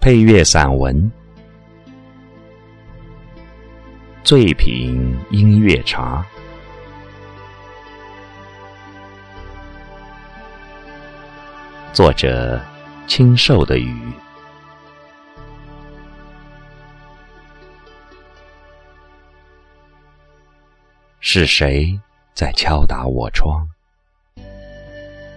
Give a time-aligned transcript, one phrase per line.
[0.00, 0.96] 配乐散文
[4.24, 6.24] 《醉品音乐茶》，
[11.94, 12.58] 作者：
[13.06, 13.94] 清瘦的雨。
[21.20, 22.00] 是谁
[22.32, 23.68] 在敲打我窗？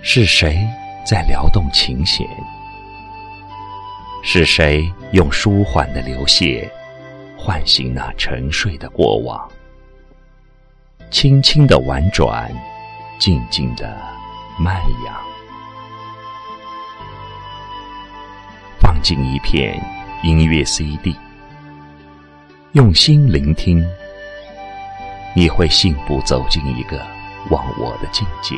[0.02, 0.66] 是谁
[1.06, 2.26] 在撩动琴弦？
[4.26, 6.66] 是谁用舒缓的流泻
[7.38, 9.48] 唤醒那沉睡的过往？
[11.12, 12.50] 轻轻的婉转，
[13.20, 14.02] 静静的
[14.58, 15.14] 慢扬，
[18.80, 19.78] 放进一片
[20.24, 21.14] 音乐 CD，
[22.72, 23.86] 用心聆听，
[25.36, 26.98] 你会信步走进一个
[27.50, 28.56] 忘我的境界，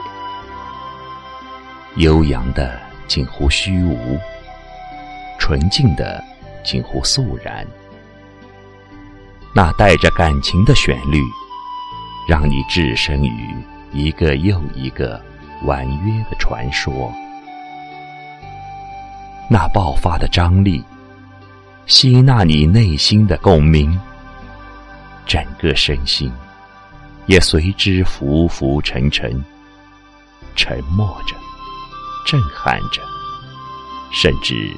[1.96, 4.16] 悠扬的近乎虚无。
[5.46, 6.24] 纯净的，
[6.64, 7.64] 近乎肃然。
[9.54, 11.22] 那带着感情的旋律，
[12.28, 13.56] 让你置身于
[13.94, 15.22] 一个又一个
[15.66, 17.14] 婉约的传说。
[19.48, 20.84] 那爆发的张力，
[21.86, 23.96] 吸纳你内心的共鸣，
[25.28, 26.34] 整个身心
[27.28, 29.46] 也随之浮浮沉沉，
[30.56, 31.36] 沉默着，
[32.26, 33.00] 震撼着，
[34.12, 34.74] 甚至。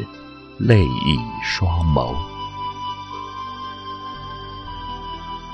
[0.60, 2.16] 泪溢双眸，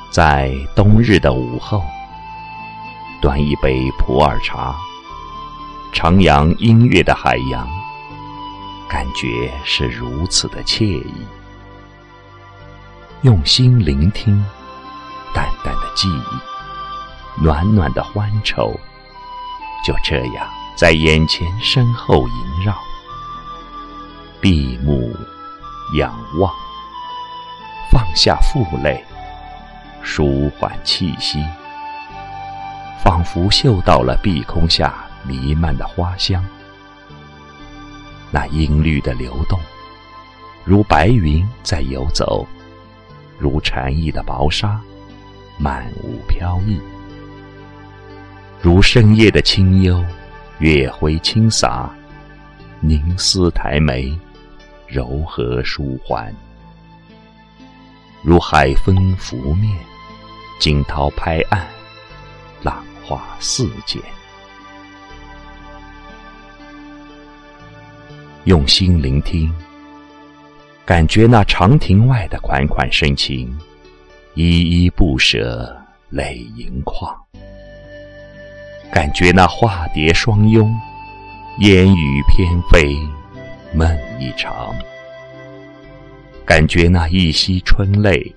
[0.09, 1.83] 在冬日的午后，
[3.21, 4.73] 端一杯普洱茶，
[5.93, 7.67] 徜徉音乐的海洋，
[8.87, 11.13] 感觉是如此的惬意。
[13.23, 14.41] 用心聆听，
[15.33, 18.71] 淡淡的记忆，暖暖的欢愁，
[19.85, 22.52] 就这样在眼前身后萦。
[24.43, 25.09] 闭目
[25.95, 26.51] 仰望，
[27.89, 29.01] 放下负累，
[30.01, 31.41] 舒缓气息，
[33.01, 36.45] 仿佛嗅到了碧空下弥漫的花香。
[38.31, 39.57] 那音律的流动，
[40.65, 42.45] 如白云在游走，
[43.39, 44.77] 如禅意的薄纱，
[45.57, 46.77] 漫舞飘逸，
[48.61, 50.03] 如深夜的清幽，
[50.59, 51.89] 月辉轻洒，
[52.81, 54.13] 凝思抬眉。
[54.93, 56.31] 柔和舒缓，
[58.21, 59.75] 如海风拂面，
[60.59, 61.65] 惊涛拍岸，
[62.61, 63.99] 浪花四溅。
[68.43, 69.51] 用心聆听，
[70.85, 73.51] 感觉那长亭外的款款深情，
[74.35, 75.75] 依依不舍，
[76.09, 77.11] 泪盈眶。
[78.91, 80.71] 感觉那化蝶双拥，
[81.61, 82.95] 烟雨翩飞。
[83.75, 84.75] 梦一场，
[86.45, 88.35] 感觉那一溪春泪，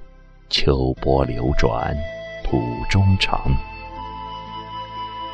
[0.49, 1.95] 秋波流转，
[2.43, 2.59] 土
[2.89, 3.39] 中长。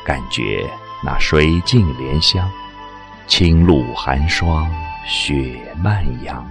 [0.03, 0.61] 感觉
[1.01, 2.51] 那水尽莲香，
[3.27, 4.69] 青露寒霜，
[5.07, 6.45] 雪漫扬。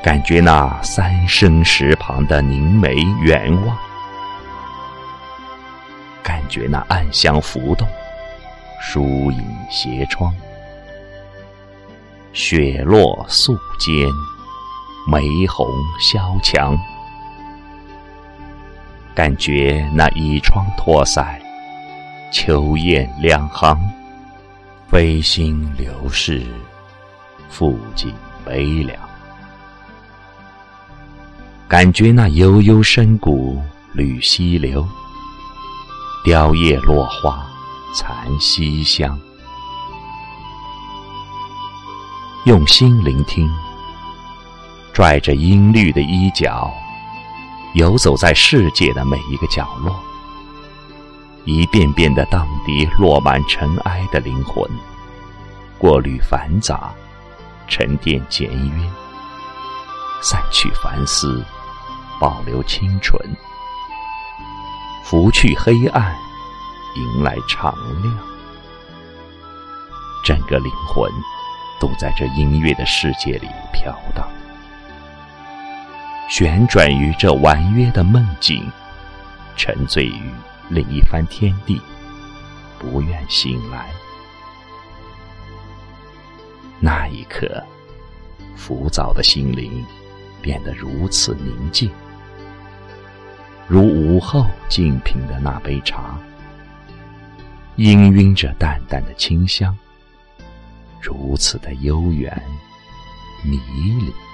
[0.00, 3.76] 感觉那三生石旁的凝眉远望，
[6.22, 7.88] 感觉那暗香浮动，
[8.80, 9.02] 疏
[9.32, 10.32] 影斜窗。
[12.32, 14.08] 雪落素笺，
[15.10, 15.66] 梅红
[16.00, 16.78] 萧墙。
[19.14, 21.40] 感觉那倚窗托腮，
[22.32, 23.76] 秋雁两行，
[24.88, 26.46] 飞星流逝，
[27.48, 28.14] 付尽
[28.44, 28.96] 悲凉。
[31.66, 33.60] 感觉那悠悠深谷
[33.92, 34.86] 绿溪流，
[36.24, 37.44] 凋叶落花
[37.94, 39.18] 残溪香。
[42.44, 43.50] 用心聆听，
[44.94, 46.72] 拽着音律的衣角，
[47.74, 49.94] 游走在世界的每一个角落，
[51.44, 54.64] 一遍遍的荡涤落满尘埃的灵魂，
[55.78, 56.90] 过滤繁杂，
[57.66, 58.90] 沉淀简约，
[60.22, 61.44] 散去凡思，
[62.20, 63.20] 保留清纯，
[65.04, 66.16] 拂去黑暗，
[66.94, 68.18] 迎来常亮，
[70.24, 71.12] 整个灵魂。
[71.80, 74.28] 都在这音乐的世界里飘荡，
[76.28, 78.70] 旋转于这婉约的梦境，
[79.56, 80.22] 沉醉于
[80.68, 81.80] 另一番天地，
[82.78, 83.86] 不愿醒来。
[86.80, 87.62] 那一刻，
[88.56, 89.84] 浮躁的心灵
[90.40, 91.90] 变得如此宁静，
[93.66, 96.18] 如午后静品的那杯茶，
[97.76, 99.76] 氤氲着淡淡的清香。
[101.00, 102.40] 如此的悠远
[103.42, 103.58] 迷
[104.00, 104.27] 离。